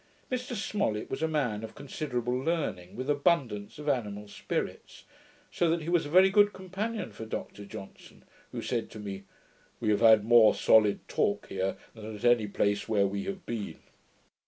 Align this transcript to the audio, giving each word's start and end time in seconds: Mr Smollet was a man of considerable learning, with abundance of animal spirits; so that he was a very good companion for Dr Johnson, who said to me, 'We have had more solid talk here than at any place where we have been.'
Mr 0.31 0.55
Smollet 0.55 1.11
was 1.11 1.21
a 1.21 1.27
man 1.27 1.63
of 1.63 1.75
considerable 1.75 2.33
learning, 2.35 2.95
with 2.95 3.07
abundance 3.07 3.77
of 3.77 3.87
animal 3.87 4.27
spirits; 4.27 5.03
so 5.51 5.69
that 5.69 5.83
he 5.83 5.89
was 5.89 6.07
a 6.07 6.09
very 6.09 6.31
good 6.31 6.53
companion 6.53 7.11
for 7.11 7.23
Dr 7.23 7.65
Johnson, 7.65 8.25
who 8.51 8.63
said 8.63 8.89
to 8.89 8.99
me, 8.99 9.25
'We 9.79 9.89
have 9.91 10.01
had 10.01 10.25
more 10.25 10.55
solid 10.55 11.07
talk 11.07 11.49
here 11.49 11.77
than 11.93 12.15
at 12.15 12.25
any 12.25 12.47
place 12.47 12.89
where 12.89 13.05
we 13.05 13.25
have 13.25 13.45
been.' 13.45 13.77